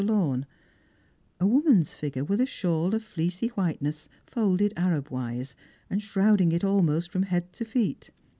[0.01, 0.47] tlie lawn,
[1.39, 5.55] a woman's figure, wifh a shawl of fleecy whiteness folded Arab wise,
[5.91, 8.09] and shrouding it almost from head to feet.